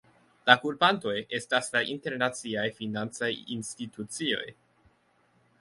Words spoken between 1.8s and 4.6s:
internaciaj financaj institucioj.